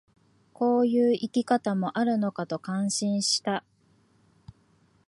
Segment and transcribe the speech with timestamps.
[0.51, 3.63] こういう生き方もあるのかと感心した